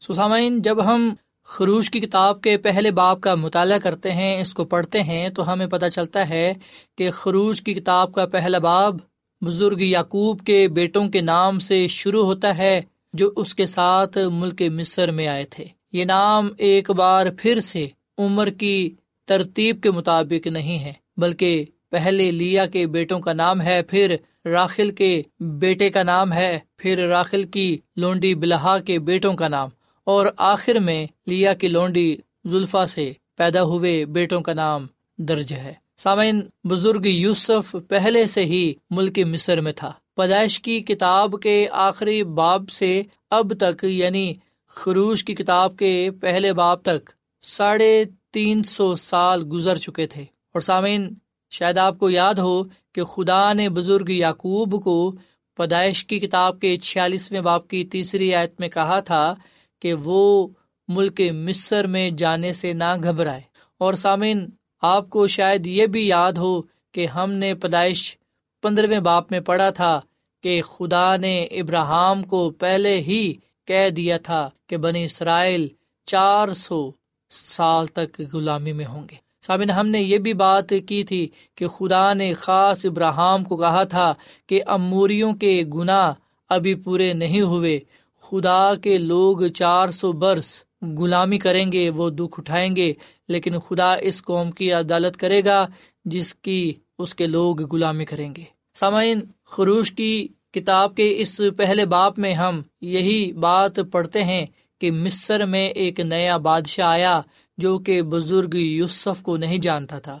سسامین 0.00 0.62
جب 0.62 0.84
ہم 0.84 1.14
خروج 1.44 1.90
کی 1.90 2.00
کتاب 2.00 2.40
کے 2.40 2.56
پہلے 2.56 2.90
باپ 2.90 3.20
کا 3.20 3.34
مطالعہ 3.34 3.78
کرتے 3.78 4.12
ہیں، 4.12 4.40
اس 4.40 4.54
کو 4.54 4.64
پڑھتے 4.64 5.02
ہیں 5.02 5.28
تو 5.28 5.52
ہمیں 5.52 5.66
پتہ 5.66 5.86
چلتا 5.86 6.28
ہے 6.28 6.52
کہ 6.98 7.10
خروج 7.10 7.62
کی 7.62 7.74
کتاب 7.74 8.12
کا 8.12 8.26
پہلا 8.26 8.58
باب 8.58 8.96
بزرگ 9.42 9.80
یعقوب 9.80 10.40
کے 10.40 10.66
بیٹوں 10.68 11.08
کے 11.08 11.20
نام 11.20 11.58
سے 11.58 11.86
شروع 11.88 12.24
ہوتا 12.24 12.56
ہے 12.58 12.80
جو 13.14 13.30
اس 13.36 13.54
کے 13.54 13.66
ساتھ 13.66 14.18
ملک 14.32 14.62
مصر 14.72 15.10
میں 15.10 15.26
آئے 15.26 15.44
تھے۔ 15.44 15.64
یہ 15.92 16.04
نام 16.04 16.48
ایک 16.58 16.90
بار 16.90 17.26
پھر 17.38 17.60
سے 17.60 17.86
عمر 18.18 18.50
کی 18.50 18.94
ترتیب 19.28 19.80
کے 19.82 19.90
مطابق 19.90 20.46
نہیں 20.46 20.78
ہے، 20.78 20.92
بلکہ 21.16 21.64
پہلے 21.90 22.30
لیا 22.30 22.66
کے 22.66 22.86
بیٹوں 22.86 23.20
کا 23.20 23.32
نام 23.32 23.60
ہے، 23.60 23.80
پھر 23.82 24.16
راخل 24.44 24.90
کے 24.90 25.10
بیٹے 25.40 25.90
کا 25.90 26.02
نام 26.02 26.32
ہے، 26.32 26.58
پھر 26.76 27.06
راخل 27.08 27.44
کی 27.44 27.76
لونڈی 27.96 28.34
بلہا 28.34 28.78
کے 28.78 28.98
بیٹوں 28.98 29.34
کا 29.34 29.48
نام، 29.48 29.68
اور 30.06 30.26
آخر 30.36 30.78
میں 30.78 31.04
لیا 31.26 31.54
کی 31.54 31.68
لونڈی 31.68 32.16
زلفا 32.44 32.86
سے 32.86 33.12
پیدا 33.36 33.62
ہوئے 33.62 34.04
بیٹوں 34.04 34.40
کا 34.40 34.52
نام 34.52 34.86
درج 35.18 35.52
ہے۔ 35.52 35.72
سامعین، 35.96 36.40
بزرگ 36.64 37.06
یوسف 37.06 37.76
پہلے 37.88 38.26
سے 38.26 38.44
ہی 38.44 38.74
ملک 38.90 39.18
مصر 39.18 39.60
میں 39.60 39.72
تھا۔ 39.72 39.92
پیدائش 40.16 40.60
کی 40.60 40.80
کتاب 40.80 41.34
کے 41.42 41.68
آخری 41.72 42.24
باب 42.24 42.70
سے 42.70 43.02
اب 43.30 43.52
تک 43.60 43.84
یعنی 43.84 44.34
خروش 44.68 45.24
کی 45.24 45.34
کتاب 45.34 45.76
کے 45.76 46.10
پہلے 46.20 46.52
باب 46.52 46.82
تک، 46.82 47.10
ساڑھے 47.42 48.04
تین 48.32 48.62
سو 48.62 48.96
سال 48.96 49.44
گزر 49.52 49.76
چکے 49.76 50.06
تھے۔ 50.06 50.22
اور 50.22 50.60
سامعین، 50.60 51.14
شاید 51.50 51.78
آپ 51.78 51.98
کو 51.98 52.10
یاد 52.10 52.34
ہو 52.34 52.62
کہ 52.94 53.04
خدا 53.04 53.52
نے 53.52 53.68
بزرگ 53.68 54.10
یعقوب 54.10 54.84
کو 54.84 55.12
پیدائش 55.56 56.04
کی 56.04 56.20
کتاب 56.20 56.60
کے 56.60 56.76
چھیالیسویں 56.76 57.40
باپ 57.40 57.68
کی 57.68 57.84
تیسری 57.84 58.34
آیت 58.34 58.60
میں 58.60 58.68
کہا 58.68 59.00
تھا 59.00 59.34
کہ 59.80 59.94
وہ 59.94 60.48
ملک 60.88 61.20
مصر 61.32 61.86
میں 61.86 62.10
جانے 62.10 62.52
سے 62.52 62.72
نہ 62.72 62.96
گھبرائے۔ 63.02 63.40
اور 63.78 63.94
سامعین 63.94 64.46
آپ 64.82 65.10
کو 65.10 65.26
شاید 65.26 65.66
یہ 65.66 65.86
بھی 65.86 66.06
یاد 66.06 66.32
ہو 66.32 66.62
کہ 66.92 67.06
ہم 67.06 67.32
نے 67.32 67.54
پیدائش 67.54 68.16
پندرہویں 68.62 69.00
باپ 69.00 69.30
میں 69.30 69.40
پڑھا 69.40 69.70
تھا 69.70 70.00
کہ 70.42 70.62
خدا 70.62 71.16
نے 71.16 71.44
ابراہم 71.44 72.22
کو 72.22 72.50
پہلے 72.50 73.00
ہی 73.00 73.32
کہہ 73.66 73.90
دیا 73.90 74.16
تھا 74.18 74.50
کہ 74.66 74.76
بنی 74.76 75.04
اسرائیل 75.04 75.68
چار 76.06 76.48
سو 76.48 76.90
سال 77.30 77.86
تک 77.86 78.20
غلامی 78.32 78.72
میں 78.72 78.86
ہوں 78.86 79.06
گے۔ 79.10 79.16
سامن 79.46 79.70
ہم 79.70 79.86
نے 79.88 80.00
یہ 80.00 80.18
بھی 80.18 80.32
بات 80.34 80.72
کی 80.88 81.04
تھی 81.04 81.28
کہ 81.54 81.68
خدا 81.68 82.12
نے 82.12 82.32
خاص 82.34 82.84
ابراہم 82.86 83.44
کو 83.44 83.56
کہا 83.56 83.84
تھا 83.84 84.12
کہ 84.46 84.62
اموریوں 84.66 85.32
کے 85.32 85.62
گناہ 85.74 86.12
ابھی 86.48 86.74
پورے 86.74 87.12
نہیں 87.12 87.40
ہوئے، 87.40 87.78
خدا 88.22 88.74
کے 88.74 88.98
لوگ 88.98 89.46
چار 89.46 89.90
سو 89.90 90.12
برس 90.12 90.64
غلامی 90.82 91.38
کریں 91.38 91.72
گے، 91.72 91.90
وہ 91.90 92.10
دکھ 92.10 92.40
اٹھائیں 92.40 92.76
گے، 92.76 92.92
لیکن 93.28 93.58
خدا 93.58 93.94
اس 93.94 94.22
قوم 94.22 94.50
کی 94.50 94.72
عدالت 94.72 95.16
کرے 95.16 95.44
گا 95.44 95.66
جس 96.04 96.34
کی 96.34 96.72
اس 96.98 97.14
کے 97.14 97.26
لوگ 97.26 97.74
غلامی 97.74 98.04
کریں 98.04 98.34
گے۔ 98.36 98.44
سامعین، 98.74 99.20
خروش 99.44 99.92
کی 99.92 100.28
کتاب 100.52 100.94
کے 100.94 101.14
اس 101.18 101.40
پہلے 101.56 101.84
باپ 101.84 102.18
میں 102.18 102.34
ہم 102.34 102.62
یہی 102.80 103.32
بات 103.32 103.78
پڑھتے 103.90 104.24
ہیں 104.24 104.46
کہ 104.80 104.90
مصر 104.90 105.44
میں 105.44 105.68
ایک 105.68 106.00
نیا 106.00 106.36
بادشاہ 106.36 106.86
آیا 106.86 107.20
جو 107.58 107.78
کہ 107.78 108.02
بزرگ 108.02 108.54
یوسف 108.54 109.22
کو 109.22 109.36
نہیں 109.36 109.58
جانتا 109.58 109.98
تھا۔ 109.98 110.18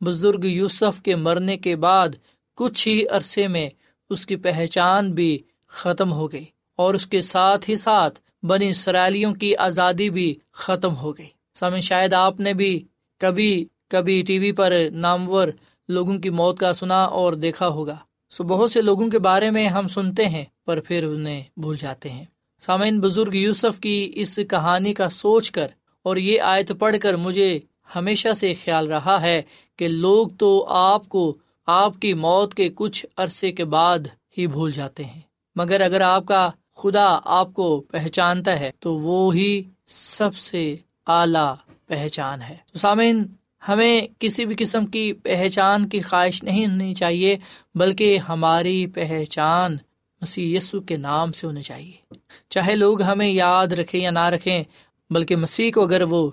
بزرگ 0.00 0.44
یوسف 0.44 1.02
کے 1.02 1.16
مرنے 1.16 1.56
کے 1.56 1.76
بعد 1.76 2.08
کچھ 2.56 2.88
ہی 2.88 3.06
عرصے 3.06 3.48
میں 3.48 3.68
اس 4.10 4.26
کی 4.26 4.36
پہچان 4.36 5.12
بھی 5.12 5.38
ختم 5.68 6.12
ہو 6.12 6.32
گئی 6.32 6.44
اور 6.76 6.94
اس 6.94 7.06
کے 7.06 7.20
ساتھ 7.20 7.70
ہی 7.70 7.76
ساتھ 7.76 8.20
بنی 8.42 8.68
اسرائیلیوں 8.68 9.34
کی 9.34 9.56
آزادی 9.56 10.10
بھی 10.10 10.34
ختم 10.52 10.96
ہو 10.96 11.18
گئی۔ 11.18 11.26
سمے 11.54 11.80
شاید 11.80 12.12
آپ 12.12 12.40
نے 12.40 12.52
بھی 12.52 12.84
کبھی 13.18 13.64
کبھی 13.88 14.22
ٹی 14.22 14.38
وی 14.38 14.52
پر 14.52 14.72
نامور 14.92 15.48
لوگوں 15.88 16.18
کی 16.18 16.30
موت 16.30 16.58
کا 16.58 16.72
سنا 16.72 17.04
اور 17.04 17.32
دیکھا 17.32 17.68
ہوگا۔ 17.68 17.96
سو 18.30 18.44
بہت 18.44 18.70
سے 18.70 18.82
لوگوں 18.82 19.10
کے 19.10 19.18
بارے 19.18 19.50
میں 19.50 19.68
ہم 19.68 19.88
سنتے 19.88 20.24
ہیں، 20.24 20.44
پر 20.64 20.80
پھر 20.80 21.04
انہیں 21.04 21.42
بھول 21.56 21.76
جاتے 21.76 22.10
ہیں۔ 22.10 22.24
سامعین، 22.60 23.00
بزرگ 23.00 23.34
یوسف 23.34 23.80
کی 23.80 24.12
اس 24.14 24.38
کہانی 24.50 24.94
کا 24.94 25.08
سوچ 25.08 25.50
کر 25.50 25.66
اور 26.02 26.16
یہ 26.16 26.40
آیت 26.40 26.72
پڑھ 26.78 26.96
کر 27.02 27.16
مجھے 27.16 27.58
ہمیشہ 27.96 28.32
سے 28.32 28.54
خیال 28.64 28.86
رہا 28.86 29.20
ہے 29.20 29.42
کہ 29.76 29.88
لوگ 29.88 30.28
تو 30.28 30.66
آپ 30.68 31.08
کو 31.08 31.36
آپ 31.66 32.00
کی 32.00 32.14
موت 32.14 32.54
کے 32.54 32.68
کچھ 32.74 33.06
عرصے 33.16 33.52
کے 33.52 33.64
بعد 33.64 33.98
ہی 34.38 34.46
بھول 34.46 34.72
جاتے 34.72 35.04
ہیں۔ 35.04 35.20
مگر 35.56 35.80
اگر 35.80 36.00
آپ 36.00 36.26
کا 36.26 36.50
خدا 36.76 37.18
آپ 37.24 37.54
کو 37.54 37.80
پہچانتا 37.80 38.60
ہے، 38.60 38.70
تو 38.80 38.94
وہ 38.94 39.34
ہی 39.34 39.62
سب 39.86 40.36
سے 40.36 40.76
اعلی 41.06 41.54
پہچان 41.86 42.42
ہے۔ 42.42 42.56
تو 42.72 42.78
سامعین، 42.78 43.24
ہمیں 43.68 44.00
کسی 44.18 44.44
بھی 44.44 44.54
قسم 44.58 44.86
کی 44.86 45.12
پہچان 45.12 45.88
کی 45.88 46.00
خواہش 46.00 46.42
نہیں 46.42 46.66
ہونی 46.66 46.94
چاہیے، 46.94 47.36
بلکہ 47.74 48.18
ہماری 48.18 48.86
پہچان 48.86 49.76
مسیح 50.22 50.56
یسو 50.56 50.80
کے 50.80 50.96
نام 50.96 51.32
سے 51.32 51.46
ہونی 51.46 51.62
چاہیے۔ 51.62 52.14
چاہے 52.48 52.74
لوگ 52.74 53.02
ہمیں 53.02 53.30
یاد 53.30 53.66
رکھیں 53.66 54.00
یا 54.00 54.10
نہ 54.10 54.24
رکھیں، 54.24 54.64
بلکہ 55.10 55.36
مسیح 55.36 55.70
کو 55.74 55.82
اگر 55.82 56.02
وہ 56.02 56.30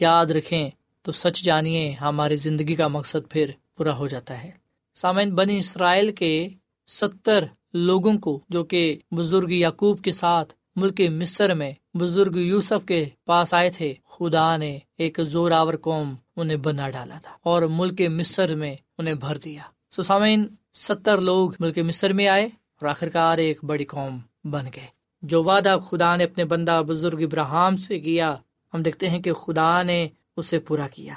یاد 0.00 0.26
رکھیں، 0.26 0.70
تو 1.02 1.12
سچ 1.12 1.42
جانیے 1.42 1.90
ہماری 1.90 2.36
زندگی 2.36 2.74
کا 2.74 2.88
مقصد 2.88 3.30
پھر 3.30 3.50
پورا 3.76 3.96
ہو 3.96 4.06
جاتا 4.06 4.42
ہے۔ 4.42 4.50
سامعین، 4.94 5.34
بنی 5.34 5.58
اسرائیل 5.58 6.12
کے 6.12 6.48
ستر 6.86 7.44
لوگوں 7.74 8.18
کو، 8.18 8.40
جو 8.48 8.64
کہ 8.64 8.98
بزرگ 9.10 9.50
یعقوب 9.50 10.00
کے 10.00 10.12
ساتھ 10.12 10.54
ملک 10.76 11.00
مصر 11.00 11.54
میں 11.54 11.72
بزرگ 11.94 12.36
یوسف 12.36 12.86
کے 12.86 13.06
پاس 13.24 13.54
آئے 13.54 13.70
تھے، 13.70 13.94
خدا 14.04 14.56
نے 14.56 14.78
ایک 14.98 15.20
زور 15.22 15.50
آور 15.50 15.74
قوم 15.74 16.14
انہیں 16.36 16.56
بنا 16.56 16.90
ڈالا 16.90 17.18
تھا 17.22 17.30
اور 17.42 17.62
ملک 17.62 18.02
مصر 18.10 18.54
میں 18.54 18.76
انہیں 18.98 19.14
بھر 19.14 19.38
دیا۔ 19.38 19.62
سو 19.90 20.02
سامعین، 20.02 20.46
ستر 20.72 21.20
لوگ 21.20 21.50
ملک 21.60 21.78
مصر 21.78 22.12
میں 22.12 22.28
آئے 22.28 22.44
اور 22.46 22.86
آخرکار 22.86 23.38
ایک 23.38 23.64
بڑی 23.64 23.84
قوم 23.84 24.18
بن 24.44 24.64
گئے۔ 24.76 24.86
جو 25.22 25.44
وعدہ 25.44 25.76
خدا 25.90 26.16
نے 26.16 26.24
اپنے 26.24 26.44
بندہ 26.44 26.82
بزرگ 26.86 27.22
ابراہم 27.22 27.76
سے 27.76 28.00
کیا، 28.00 28.34
ہم 28.74 28.82
دیکھتے 28.82 29.08
ہیں 29.08 29.18
کہ 29.18 29.32
خدا 29.32 29.82
نے 29.82 30.08
اسے 30.36 30.58
پورا 30.58 30.86
کیا۔ 30.88 31.14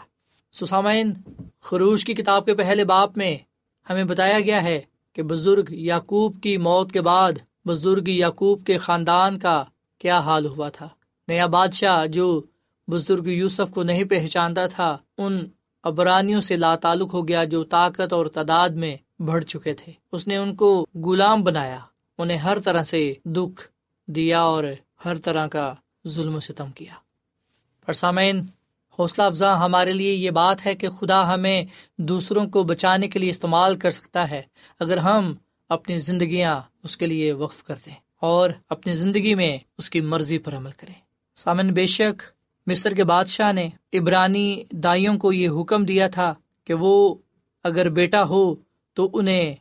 سسامین 0.51 1.13
خروش 1.61 2.05
کی 2.05 2.13
کتاب 2.13 2.45
کے 2.45 2.53
پہلے 2.53 2.83
باپ 2.83 3.17
میں 3.17 3.37
ہمیں 3.89 4.03
بتایا 4.03 4.39
گیا 4.39 4.63
ہے 4.63 4.81
کہ 5.13 5.23
بزرگ 5.23 5.63
یعقوب 5.69 6.41
کی 6.43 6.57
موت 6.57 6.91
کے 6.91 7.01
بعد 7.01 7.31
بزرگ 7.65 8.07
یعقوب 8.07 8.65
کے 8.65 8.77
خاندان 8.77 9.39
کا 9.39 9.63
کیا 9.97 10.19
حال 10.19 10.45
ہوا 10.45 10.69
تھا؟ 10.69 10.89
نیا 11.27 11.45
بادشاہ 11.45 12.05
جو 12.05 12.41
بزرگ 12.87 13.27
یوسف 13.27 13.71
کو 13.73 13.83
نہیں 13.83 14.03
پہچانتا 14.03 14.67
تھا، 14.67 14.97
ان 15.17 15.45
ابرانیوں 15.83 16.41
سے 16.41 16.55
لا 16.55 16.75
تعلق 16.75 17.13
ہو 17.13 17.27
گیا 17.27 17.43
جو 17.43 17.63
طاقت 17.63 18.13
اور 18.13 18.25
تعداد 18.25 18.69
میں 18.69 18.97
بڑھ 19.19 19.43
چکے 19.43 19.73
تھے۔ 19.73 19.91
اس 20.11 20.27
نے 20.27 20.37
ان 20.37 20.55
کو 20.55 20.85
غلام 20.95 21.43
بنایا، 21.43 21.79
انہیں 22.17 22.37
ہر 22.37 22.59
طرح 22.59 22.83
سے 22.83 23.13
دکھ 23.25 23.67
دیا 24.07 24.41
اور 24.41 24.63
ہر 25.05 25.17
طرح 25.17 25.47
کا 25.47 25.73
ظلم 26.07 26.35
و 26.35 26.39
ستم 26.39 26.71
کیا۔ 26.71 26.93
پر 27.85 27.93
سامعین 27.93 28.45
حوصلہ 29.01 29.23
افزا 29.23 29.65
ہمارے 29.65 29.93
لیے 29.93 30.13
یہ 30.13 30.29
بات 30.29 30.65
ہے 30.65 30.75
کہ 30.75 30.89
خدا 30.89 31.33
ہمیں 31.33 31.63
دوسروں 31.97 32.47
کو 32.47 32.63
بچانے 32.63 33.07
کے 33.07 33.19
لیے 33.19 33.29
استعمال 33.29 33.75
کر 33.75 33.89
سکتا 33.89 34.31
ہے۔ 34.31 34.41
اگر 34.79 34.97
ہم 34.97 35.33
اپنی 35.69 35.99
زندگیاں 35.99 36.61
اس 36.83 36.97
کے 36.97 37.05
لیے 37.07 37.31
وقف 37.31 37.63
کر 37.63 37.75
دیں 37.85 37.93
اور 38.19 38.49
اپنی 38.69 38.93
زندگی 38.93 39.35
میں 39.35 39.57
اس 39.77 39.89
کی 39.89 40.01
مرضی 40.01 40.37
پر 40.37 40.55
عمل 40.55 40.71
کریں۔ 40.77 40.93
سامن، 41.35 41.73
بے 41.73 41.85
شک 41.85 42.23
مصر 42.67 42.93
کے 42.93 43.03
بادشاہ 43.03 43.51
نے 43.51 43.69
عبرانی 43.93 44.63
دائیوں 44.71 45.17
کو 45.17 45.33
یہ 45.33 45.49
حکم 45.49 45.85
دیا 45.85 46.07
تھا 46.07 46.33
کہ 46.63 46.73
وہ 46.73 47.15
اگر 47.63 47.89
بیٹا 47.89 48.23
ہو 48.23 48.55
تو 48.93 49.09
انہیں 49.13 49.55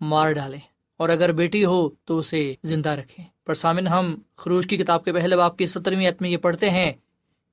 مار 0.00 0.32
ڈالیں 0.32 0.60
اور 0.96 1.08
اگر 1.08 1.32
بیٹی 1.32 1.64
ہو 1.64 1.88
تو 2.04 2.18
اسے 2.18 2.54
زندہ 2.64 2.88
رکھیں۔ 2.88 3.24
پر 3.44 3.54
سامن، 3.54 3.86
ہم 3.86 4.14
خروج 4.36 4.66
کی 4.66 4.76
کتاب 4.76 5.04
کے 5.04 5.12
پہلے 5.12 5.36
باپ 5.36 5.56
کی 5.56 5.66
سترویں 5.66 6.08
عتم 6.08 6.24
یہ 6.24 6.36
پڑھتے 6.36 6.70
ہیں 6.70 6.92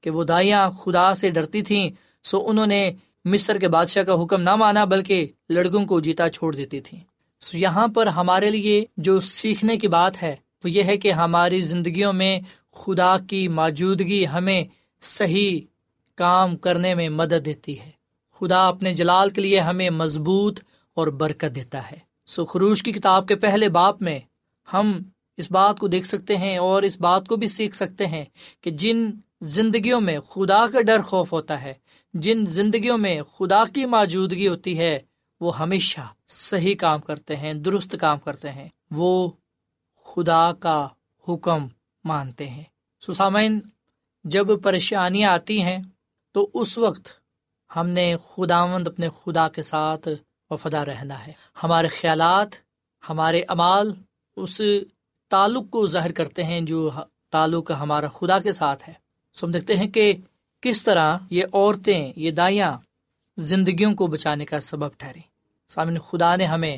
کہ 0.01 0.09
وہ 0.09 0.23
دائیاں 0.23 0.69
خدا 0.69 1.15
سے 1.15 1.29
ڈرتی 1.29 1.62
تھیں، 1.62 1.89
سو 2.23 2.47
انہوں 2.47 2.67
نے 2.67 2.91
مصر 3.25 3.57
کے 3.57 3.67
بادشاہ 3.67 4.03
کا 4.03 4.23
حکم 4.23 4.41
نہ 4.41 4.55
مانا، 4.55 4.85
بلکہ 4.85 5.27
لڑکوں 5.49 5.85
کو 5.85 5.99
جیتا 5.99 6.29
چھوڑ 6.29 6.55
دیتی 6.55 6.79
تھی 6.79 6.97
سو 7.41 7.57
یہاں 7.57 7.88
پر 7.88 8.07
ہمارے 8.07 8.49
لیے 8.49 8.85
جو 8.97 9.19
سیکھنے 9.19 9.77
کی 9.77 9.88
بات 9.88 10.23
ہے، 10.23 10.35
وہ 10.63 10.69
یہ 10.69 10.83
ہے 10.83 10.97
کہ 10.97 11.12
ہماری 11.12 11.62
زندگیوں 11.62 12.13
میں 12.13 12.39
خدا 12.71 13.17
کی 13.17 13.47
موجودگی 13.47 14.27
ہمیں 14.27 14.63
صحیح 15.01 15.59
کام 16.15 16.57
کرنے 16.57 16.93
میں 16.93 17.09
مدد 17.09 17.45
دیتی 17.45 17.79
ہے۔ 17.79 17.89
خدا 18.39 18.67
اپنے 18.67 18.93
جلال 18.93 19.29
کے 19.29 19.41
لیے 19.41 19.59
ہمیں 19.59 19.89
مضبوط 19.89 20.59
اور 20.93 21.07
برکت 21.07 21.55
دیتا 21.55 21.91
ہے۔ 21.91 21.97
سو 22.25 22.45
خروش 22.45 22.83
کی 22.83 22.91
کتاب 22.91 23.27
کے 23.27 23.35
پہلے 23.35 23.69
باپ 23.69 24.01
میں 24.01 24.19
ہم 24.73 24.91
اس 25.38 25.51
بات 25.51 25.79
کو 25.79 25.88
دیکھ 25.88 26.07
سکتے 26.07 26.38
ہیں 26.38 26.57
اور 26.57 26.83
اس 26.83 27.01
بات 27.01 27.27
کو 27.27 27.35
بھی 27.35 27.47
سیکھ 27.47 27.75
سکتے 27.75 28.05
ہیں 28.05 28.25
کہ 28.62 28.71
جن 28.71 29.09
زندگیوں 29.41 30.02
میں 30.02 30.19
خدا 30.19 30.65
کا 30.73 30.82
ڈر 30.82 31.02
خوف 31.02 31.34
ہوتا 31.34 31.62
ہے۔ 31.62 31.73
جن 32.13 32.45
زندگیوں 32.45 32.97
میں 32.97 33.21
خدا 33.21 33.63
کی 33.73 33.86
موجودگی 33.86 34.47
ہوتی 34.47 34.80
ہے، 34.80 34.99
وہ 35.39 35.60
ہمیشہ 35.60 36.02
صحیح 36.28 36.75
کام 36.75 36.99
کرتے 36.99 37.36
ہیں، 37.36 37.54
درست 37.54 37.95
کام 37.99 38.19
کرتے 38.19 38.52
ہیں۔ 38.52 38.69
وہ 38.91 39.32
خدا 40.06 40.54
کا 40.54 40.88
حکم 41.30 41.67
مانتے 42.04 42.49
ہیں۔ 42.49 42.63
سسامین، 43.08 43.60
جب 44.23 44.47
پریشانیاں 44.63 45.32
آتی 45.32 45.62
ہیں، 45.62 45.80
تو 46.32 46.49
اس 46.54 46.78
وقت 46.78 47.10
ہم 47.75 47.88
نے 47.88 48.15
خدا 48.30 48.65
مند 48.65 48.88
اپنے 48.88 49.10
خدا 49.10 49.49
کے 49.49 49.62
ساتھ 49.62 50.08
وفدا 50.49 50.86
رہنا 50.86 51.28
ہے۔ 51.28 51.34
ہمارے 51.63 51.88
خیالات، 51.88 52.49
ہمارے 53.10 53.41
اعمال 53.41 53.93
اس 54.36 54.62
تعلق 55.30 55.69
کو 55.69 55.88
ظاہر 55.88 56.12
کرتے 56.12 56.43
ہیں 56.43 56.62
جو 56.62 56.89
تعلق 57.32 57.71
ہمارا 57.71 58.08
خدا 58.08 58.39
کے 58.39 58.52
ساتھ 58.52 58.89
ہے۔ 58.89 59.09
سو 59.39 59.45
ہم 59.45 59.52
دیکھتے 59.52 59.75
ہیں 59.75 59.88
کہ 59.88 60.13
کس 60.62 60.84
طرح 60.84 61.17
یہ 61.30 61.43
عورتیں، 61.54 62.13
یہ 62.15 62.32
دائیاں 62.32 62.71
زندگیوں 63.38 63.93
کو 63.95 64.08
بچانے 64.08 64.45
کا 64.45 64.60
سبب 64.60 64.91
ٹھہری 64.97 65.21
سامن 65.69 65.97
خدا 65.99 66.36
نے 66.36 66.45
ہمیں 66.45 66.78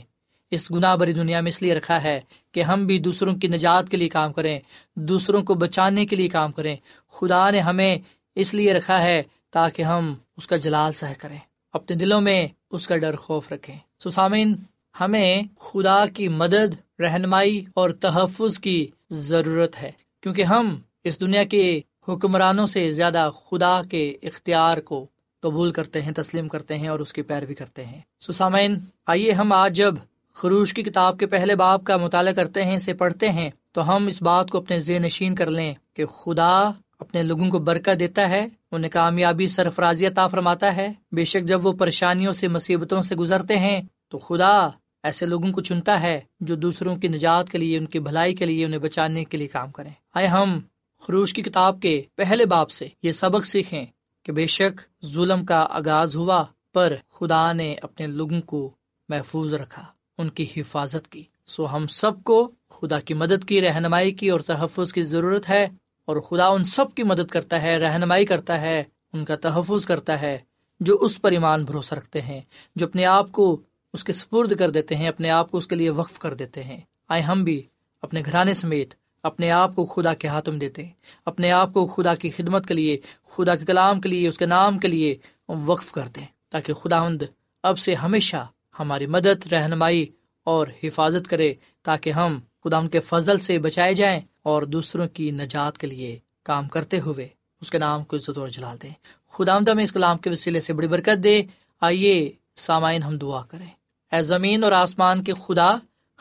اس 0.52 0.71
گناہ 0.71 0.95
بری 0.95 1.13
دنیا 1.13 1.39
میں 1.41 1.50
اس 1.50 1.62
لیے 1.62 1.74
رکھا 1.74 2.04
ہے 2.04 2.19
کہ 2.52 2.63
ہم 2.63 2.86
بھی 2.86 3.00
دوسروں 3.00 3.36
کی 3.36 3.47
نجات 3.47 3.89
کے 3.89 3.97
لیے 3.97 4.10
کام 4.10 4.34
کریں، 4.34 4.60
دوسروں 4.95 5.41
کو 5.43 5.54
بچانے 5.54 6.06
کے 6.06 6.15
لیے 6.15 6.30
کام 6.30 6.52
کریں۔ 6.52 6.76
خدا 7.12 7.50
نے 7.50 7.60
ہمیں 7.60 7.97
اس 8.36 8.54
لیے 8.54 8.74
رکھا 8.74 9.02
ہے 9.04 9.21
تاکہ 9.52 9.82
ہم 9.82 10.13
اس 10.38 10.47
کا 10.47 10.56
جلال 10.56 10.91
سہ 10.93 11.13
کریں، 11.17 11.38
اپنے 11.74 11.95
دلوں 11.95 12.21
میں 12.21 12.47
اس 12.71 12.88
کا 12.88 12.97
ڈر 12.97 13.15
خوف 13.15 13.52
رکھیں۔ 13.52 13.78
سو 14.00 14.10
سامعین، 14.10 14.56
ہمیں 15.00 15.41
خدا 15.60 16.06
کی 16.06 16.28
مدد، 16.28 17.00
رہنمائی 17.00 17.65
اور 17.74 17.89
تحفظ 17.89 18.60
کی 18.60 18.80
ضرورت 19.10 19.82
ہے، 19.82 19.91
کیونکہ 20.24 20.43
ہم 20.43 20.76
اس 21.04 21.19
دنیا 21.19 21.43
کے 21.43 21.82
حکمرانوں 22.08 22.66
سے 22.66 22.92
زیادہ 22.92 23.30
خدا 23.50 23.82
کے 23.90 24.16
اختیار 24.24 24.78
کو 24.78 25.06
قبول 25.40 25.72
کرتے 25.72 26.02
ہیں، 26.02 26.12
تسلیم 26.12 26.48
کرتے 26.48 26.78
ہیں 26.78 26.88
اور 26.88 27.00
اس 27.00 27.14
کی 27.14 27.22
پیروی 27.22 27.54
کرتے 27.54 27.86
ہیں۔ 27.86 28.02
سسامین 28.20 28.76
آئیے 29.08 29.32
ہم 29.32 29.52
آج 29.52 29.76
جب 29.76 29.96
خروش 30.34 30.74
کی 30.74 30.84
کتاب 30.84 31.20
کے 31.20 31.26
پہلے 31.26 31.56
باپ 31.56 31.84
کا 31.84 31.98
مطالعہ 31.98 32.34
کرتے 32.34 32.64
ہیں، 32.64 32.76
اسے 32.76 32.94
پڑھتے 32.94 33.30
ہیں، 33.30 33.50
تو 33.72 33.96
ہم 33.96 34.08
اس 34.08 34.22
بات 34.22 34.50
کو 34.50 34.58
اپنے 34.58 34.80
زیر 34.80 35.00
نشین 35.00 35.36
کر 35.36 35.50
لیں 35.50 35.74
کہ 35.94 36.06
خدا 36.06 36.70
اپنے 37.00 37.24
لوگوں 37.24 37.50
کو 37.50 37.60
برکت 37.60 38.00
دیتا 38.00 38.30
ہے، 38.30 38.48
انہیں 38.72 38.92
کامیابی 38.92 39.48
سرفرازی 39.48 40.08
عطا 40.08 40.28
فرماتا 40.28 40.76
ہے۔ 40.76 40.94
بے 41.12 41.26
شک 41.26 41.48
جب 41.48 41.66
وہ 41.66 41.72
پریشانیوں 41.72 42.34
سے، 42.34 42.48
مصیبتوں 42.48 43.02
سے 43.02 43.16
گزرتے 43.16 43.58
ہیں، 43.58 43.82
تو 44.10 44.18
خدا 44.18 44.70
ایسے 45.04 45.26
لوگوں 45.26 45.52
کو 45.52 45.62
چنتا 45.62 46.02
ہے 46.02 46.22
جو 46.40 46.56
دوسروں 46.56 46.96
کی 46.96 47.08
نجات 47.08 47.50
کے 47.50 47.58
لیے، 47.58 47.78
ان 47.78 47.86
کی 47.86 48.00
بھلائی 48.00 48.36
کے 48.36 48.46
لیے، 48.46 48.66
انہیں 48.66 48.80
بچانے 48.80 49.24
کے 49.24 49.38
لیے 49.38 49.48
کام 49.48 49.72
کریں۔ 49.72 49.92
آئے 50.14 50.28
ہم 50.28 50.60
خروش 51.02 51.34
کی 51.34 51.42
کتاب 51.42 51.82
کے 51.82 52.02
پہلے 52.16 52.46
باپ 52.46 52.70
سے 52.70 52.88
یہ 53.04 53.12
سبق 53.12 53.46
سیکھیں 53.46 53.86
کہ 54.24 54.32
بے 54.32 54.48
شک 54.48 55.06
ظلم 55.06 55.46
کا 55.46 55.66
آغاز 55.70 56.16
ہوا 56.16 56.44
پر 56.74 56.96
خدا 57.10 57.54
نے 57.54 57.76
اپنے 57.82 58.08
لوگوں 58.08 58.42
کو 58.42 58.72
محفوظ 59.10 59.54
رکھا، 59.54 59.86
ان 60.18 60.30
کی 60.30 60.46
حفاظت 60.58 61.08
کی۔ 61.08 61.24
سو 61.46 61.76
ہم 61.76 61.88
سب 61.88 62.24
کو 62.24 62.52
خدا 62.70 63.00
کی 63.00 63.14
مدد 63.14 63.46
کی، 63.46 63.62
رہنمائی 63.62 64.12
کی 64.12 64.30
اور 64.30 64.40
تحفظ 64.40 64.94
کی 64.94 65.02
ضرورت 65.02 65.50
ہے 65.50 65.68
اور 66.06 66.18
خدا 66.18 66.48
ان 66.48 66.64
سب 66.64 66.94
کی 66.96 67.04
مدد 67.04 67.32
کرتا 67.32 67.62
ہے، 67.62 67.78
رہنمائی 67.78 68.26
کرتا 68.26 68.62
ہے، 68.62 68.84
ان 69.14 69.26
کا 69.26 69.36
تحفظ 69.36 69.86
کرتا 69.86 70.22
ہے 70.22 70.38
جو 70.80 70.98
اس 71.02 71.22
پر 71.22 71.32
ایمان 71.32 71.64
بھروسہ 71.64 71.96
رکھتے 71.96 72.22
ہیں، 72.22 72.42
جو 72.76 72.86
اپنے 72.86 73.06
آپ 73.06 73.32
کو 73.32 73.62
اس 73.94 74.04
کے 74.04 74.14
سپرد 74.14 74.56
کر 74.60 74.70
دیتے 74.70 74.96
ہیں، 74.96 75.08
اپنے 75.08 75.30
آپ 75.30 75.52
کو 75.52 75.58
اس 75.58 75.68
کے 75.68 75.76
لیے 75.76 75.90
وقف 75.90 76.20
کر 76.20 76.34
دیتے 76.34 76.64
ہیں۔ 76.64 76.80
آئے 77.10 77.22
ہم 77.22 77.44
بھی 77.44 77.62
اپنے 78.02 78.22
گھرانے 78.26 78.54
سمیت 78.54 78.94
اپنے 79.23 79.51
آپ 79.51 79.75
کو 79.75 79.86
خدا 79.86 80.13
کے 80.13 80.27
ہاتھ 80.27 80.49
میں 80.49 80.60
دیتے 80.60 80.86
اپنے 81.25 81.51
آپ 81.51 81.73
کو 81.73 81.86
خدا 81.86 82.15
کی 82.15 82.29
خدمت 82.29 82.67
کے 82.67 82.73
لیے، 82.73 82.97
خدا 83.29 83.55
کے 83.55 83.65
کلام 83.65 84.01
کے 84.01 84.10
لیے، 84.10 84.27
اس 84.27 84.38
کے 84.38 84.45
نام 84.45 84.79
کے 84.79 84.88
لیے 84.88 85.15
وقف 85.49 85.91
کر 85.91 86.07
دیں 86.15 86.25
تاکہ 86.49 86.73
خدا 86.73 87.03
مند 87.03 87.21
اب 87.63 87.79
سے 87.79 87.93
ہمیشہ 87.93 88.47
ہماری 88.79 89.05
مدد، 89.05 89.53
رہنمائی 89.53 90.05
اور 90.43 90.67
حفاظت 90.84 91.27
کرے۔ 91.27 91.53
تاکہ 91.84 92.12
ہم 92.12 92.39
خدا 92.63 92.77
ان 92.77 92.89
کے 92.89 92.99
فضل 92.99 93.39
سے 93.39 93.60
بچائے 93.60 93.93
جائیں 93.93 94.19
اور 94.43 94.63
دوسروں 94.63 95.07
کی 95.07 95.31
نجات 95.31 95.77
کے 95.77 95.88
لیے 95.88 96.19
کام 96.43 96.67
کرتے 96.67 96.99
ہوئے 96.99 97.27
اس 97.62 97.71
کے 97.71 97.77
نام 97.77 98.03
کو 98.03 98.15
عزت 98.15 98.38
اور 98.38 98.47
جلال 98.47 98.77
دیں۔ 98.84 98.89
خدا 99.31 99.55
آمدہ 99.55 99.73
میں 99.73 99.84
اس 99.84 99.91
کلام 99.91 100.17
کے 100.17 100.29
وسیلے 100.29 100.62
سے 100.62 100.73
بڑی 100.73 100.88
برکت 100.88 101.23
دے۔ 101.23 101.41
آئیے 101.81 102.31
سامعین، 102.55 103.03
ہم 103.03 103.17
دعا 103.17 103.43
کریں۔ 103.43 103.67
اے 104.12 104.21
زمین 104.21 104.63
اور 104.63 104.71
آسمان 104.71 105.23
کے 105.23 105.34
خدا، 105.34 105.75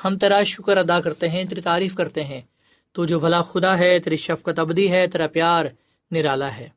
ہم 0.04 0.18
تیرا 0.18 0.42
شکر 0.42 0.76
ادا 0.76 1.00
کرتے 1.00 1.28
ہیں، 1.28 1.44
تیری 1.44 1.60
تعریف 1.60 1.94
کرتے 1.94 2.24
ہیں۔ 2.24 2.40
تو 2.92 3.04
جو 3.04 3.20
بھلا 3.20 3.42
خدا 3.42 3.78
ہے، 3.78 3.98
تیری 3.98 4.16
شفقت 4.16 4.58
ابدی 4.58 4.90
ہے، 4.90 5.06
تیرا 5.06 5.26
پیار 5.26 5.64
نرالا 6.10 6.56
ہے۔ 6.56 6.68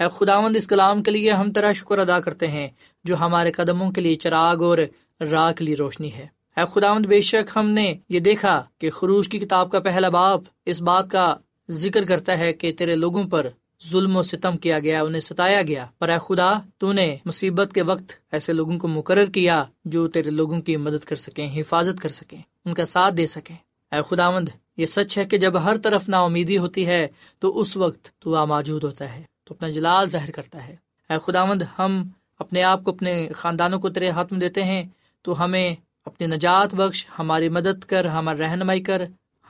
اے 0.00 0.06
خداوند، 0.12 0.56
اس 0.56 0.66
کلام 0.66 1.02
کے 1.02 1.10
لیے 1.10 1.30
ہم 1.30 1.52
تیرا 1.52 1.72
شکر 1.72 1.98
ادا 1.98 2.20
کرتے 2.20 2.48
ہیں، 2.48 2.68
جو 3.04 3.16
ہمارے 3.16 3.52
قدموں 3.52 3.90
کے 3.92 4.00
لیے 4.00 4.14
چراغ 4.14 4.62
اور 4.62 4.78
راہ 5.20 5.52
کے 5.52 5.64
لیے 5.64 5.76
روشنی 5.76 6.12
ہے۔ 6.12 6.26
اے 6.56 6.62
خداوند، 6.72 7.06
بے 7.06 7.20
شک 7.20 7.50
ہم 7.56 7.70
نے 7.70 7.94
یہ 8.08 8.20
دیکھا 8.20 8.62
کہ 8.78 8.90
خروش 8.90 9.28
کی 9.28 9.38
کتاب 9.38 9.70
کا 9.70 9.80
پہلا 9.80 10.08
باپ 10.08 10.40
اس 10.66 10.80
بات 10.80 11.10
کا 11.10 11.34
ذکر 11.70 12.04
کرتا 12.04 12.38
ہے 12.38 12.52
کہ 12.52 12.72
تیرے 12.72 12.94
لوگوں 12.94 13.24
پر 13.24 13.48
ظلم 13.90 14.16
و 14.16 14.22
ستم 14.22 14.56
کیا 14.56 14.78
گیا، 14.78 15.02
انہیں 15.02 15.20
ستایا 15.20 15.62
گیا۔ 15.62 15.86
پر 15.98 16.08
اے 16.08 16.18
خدا، 16.28 16.52
تو 16.78 16.92
نے 16.92 17.16
مصیبت 17.24 17.72
کے 17.72 17.82
وقت 17.82 18.12
ایسے 18.32 18.52
لوگوں 18.52 18.78
کو 18.78 18.88
مقرر 18.88 19.24
کیا 19.24 19.64
جو 19.84 20.08
تیرے 20.08 20.30
لوگوں 20.30 20.60
کی 20.60 20.76
مدد 20.76 21.04
کر 21.04 21.16
سکیں، 21.16 21.60
حفاظت 21.60 22.00
کر 22.00 22.08
سکیں، 22.08 22.40
ان 22.64 22.74
کا 22.74 22.84
ساتھ 22.84 23.14
دے 23.14 23.26
سکیں۔ 23.26 23.56
اے 23.92 24.00
خداوند 24.08 24.48
یہ 24.76 24.86
سچ 24.86 25.18
ہے 25.18 25.24
کہ 25.24 25.38
جب 25.38 25.64
ہر 25.64 25.76
طرف 25.76 26.08
نا 26.08 26.22
امیدی 26.22 26.58
ہوتی 26.58 26.86
ہے، 26.86 27.06
تو 27.38 27.60
اس 27.60 27.76
وقت 27.76 28.10
تو 28.18 28.34
آ 28.34 28.44
موجود 28.44 28.84
ہوتا 28.84 29.14
ہے، 29.14 29.22
تو 29.44 29.54
اپنا 29.54 29.68
جلال 29.68 30.08
ظاہر 30.08 30.30
کرتا 30.30 30.68
ہے۔ 30.68 30.76
اے 31.10 31.16
خداوند، 31.26 31.62
ہم 31.78 32.02
اپنے 32.38 32.62
آپ 32.62 32.84
کو 32.84 32.90
اپنے 32.90 33.28
خاندانوں 33.34 33.78
کو 33.78 33.88
تیرے 33.88 34.10
ہاتھ 34.10 34.32
میں 34.32 34.40
دیتے 34.40 34.64
ہیں، 34.64 34.82
تو 35.22 35.44
ہمیں 35.44 35.74
اپنی 36.04 36.26
نجات 36.26 36.74
بخش، 36.74 37.06
ہماری 37.18 37.48
مدد 37.48 37.84
کر، 37.84 38.04
ہماری 38.04 38.38
رہنمائی 38.38 38.80
کر، 38.80 39.02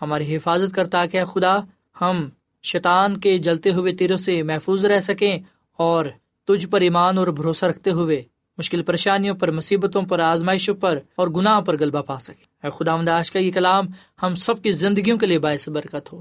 ہماری 0.02 0.36
حفاظت 0.36 0.74
کر، 0.74 0.86
تاکہ 0.86 1.24
خدا 1.24 1.58
ہم 2.00 2.28
شیطان 2.62 3.16
کے 3.20 3.38
جلتے 3.38 3.70
ہوئے 3.70 3.92
تیروں 3.92 4.16
سے 4.16 4.42
محفوظ 4.42 4.84
رہ 4.84 5.00
سکیں 5.00 5.38
اور 5.78 6.06
تجھ 6.48 6.66
پر 6.66 6.80
ایمان 6.80 7.18
اور 7.18 7.26
بھروسہ 7.26 7.64
رکھتے 7.64 7.90
ہوئے 7.90 8.22
مشکل 8.58 8.82
پریشانیوں 8.82 9.34
پر، 9.34 9.50
مصیبتوں 9.50 10.02
پر، 10.02 10.20
آزمائشوں 10.20 10.74
پر 10.74 10.98
اور 11.16 11.28
گناہ 11.28 11.60
پر 11.60 11.76
غلبہ 11.80 12.02
پا 12.02 12.18
سکے 12.18 12.49
اے 12.64 12.70
خدا 12.70 12.96
مداش 12.96 13.30
کا 13.30 13.38
یہ 13.38 13.50
کلام 13.50 13.86
ہم 14.22 14.34
سب 14.34 14.62
کی 14.62 14.70
زندگیوں 14.70 15.18
کے 15.18 15.26
لیے 15.26 15.38
باعث 15.38 15.68
برکت 15.68 16.12
ہو۔ 16.12 16.20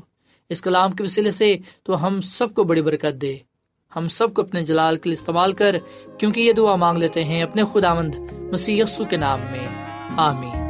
اس 0.49 0.61
کلام 0.61 0.91
کے 0.91 1.03
وسیلے 1.03 1.31
سے 1.31 1.55
تو 1.83 2.07
ہم 2.07 2.21
سب 2.21 2.53
کو 2.53 2.63
بڑی 2.63 2.81
برکت 2.81 3.21
دے۔ 3.21 3.37
ہم 3.95 4.07
سب 4.07 4.33
کو 4.33 4.41
اپنے 4.41 4.63
جلال 4.63 4.95
کے 4.95 5.09
لیے 5.09 5.17
استعمال 5.19 5.53
کر، 5.53 5.75
کیونکہ 6.19 6.41
یہ 6.41 6.53
دعا 6.53 6.75
مانگ 6.75 6.97
لیتے 6.97 7.23
ہیں 7.23 7.43
اپنے 7.43 7.63
خدا 7.73 7.93
مند 7.93 8.15
مسی 8.51 8.81
کے 9.09 9.17
نام 9.17 9.39
میں۔ 9.39 9.67
آمین۔ 10.17 10.69